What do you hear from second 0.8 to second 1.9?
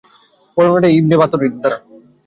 ইবন আবী হাতিমের।